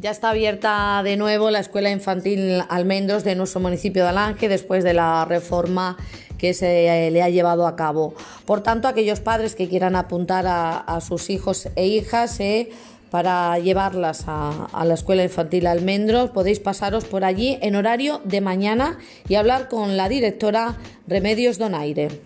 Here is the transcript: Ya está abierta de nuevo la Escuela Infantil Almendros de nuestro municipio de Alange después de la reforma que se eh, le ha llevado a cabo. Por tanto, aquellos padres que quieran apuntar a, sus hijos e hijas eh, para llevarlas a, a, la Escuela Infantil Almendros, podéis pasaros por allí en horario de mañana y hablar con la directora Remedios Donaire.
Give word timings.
Ya 0.00 0.12
está 0.12 0.30
abierta 0.30 1.02
de 1.02 1.16
nuevo 1.16 1.50
la 1.50 1.58
Escuela 1.58 1.90
Infantil 1.90 2.62
Almendros 2.68 3.24
de 3.24 3.34
nuestro 3.34 3.58
municipio 3.58 4.04
de 4.04 4.10
Alange 4.10 4.48
después 4.48 4.84
de 4.84 4.94
la 4.94 5.24
reforma 5.24 5.96
que 6.38 6.54
se 6.54 7.08
eh, 7.08 7.10
le 7.10 7.20
ha 7.20 7.28
llevado 7.30 7.66
a 7.66 7.74
cabo. 7.74 8.14
Por 8.46 8.62
tanto, 8.62 8.86
aquellos 8.86 9.18
padres 9.18 9.56
que 9.56 9.68
quieran 9.68 9.96
apuntar 9.96 10.44
a, 10.46 11.00
sus 11.00 11.30
hijos 11.30 11.68
e 11.74 11.88
hijas 11.88 12.38
eh, 12.38 12.70
para 13.10 13.58
llevarlas 13.58 14.26
a, 14.28 14.66
a, 14.66 14.84
la 14.84 14.94
Escuela 14.94 15.24
Infantil 15.24 15.66
Almendros, 15.66 16.30
podéis 16.30 16.60
pasaros 16.60 17.04
por 17.04 17.24
allí 17.24 17.58
en 17.60 17.74
horario 17.74 18.20
de 18.22 18.40
mañana 18.40 18.98
y 19.28 19.34
hablar 19.34 19.68
con 19.68 19.96
la 19.96 20.08
directora 20.08 20.76
Remedios 21.08 21.58
Donaire. 21.58 22.20